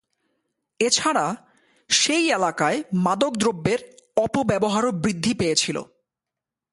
এছাড়া, 0.79 1.25
সেই 1.89 2.25
এলাকায় 2.31 2.77
মাদকদ্রব্যের 2.93 3.79
অপব্যবহারও 4.17 4.91
বৃদ্ধি 4.91 5.33
পেয়েছিল। 5.33 5.77